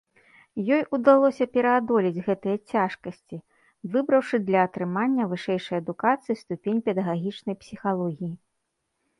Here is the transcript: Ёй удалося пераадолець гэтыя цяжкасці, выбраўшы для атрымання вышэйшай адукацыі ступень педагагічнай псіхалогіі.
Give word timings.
Ёй 0.75 0.79
удалося 0.97 1.45
пераадолець 1.57 2.23
гэтыя 2.29 2.57
цяжкасці, 2.71 3.37
выбраўшы 3.97 4.39
для 4.47 4.59
атрымання 4.69 5.29
вышэйшай 5.35 5.77
адукацыі 5.83 6.41
ступень 6.43 6.81
педагагічнай 6.89 7.55
псіхалогіі. 7.63 8.33